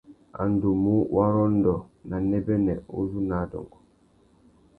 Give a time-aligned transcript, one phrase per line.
[0.39, 1.75] A nu ndú mú warrôndô
[2.09, 3.77] nà nêbênê uzu nà adôngô.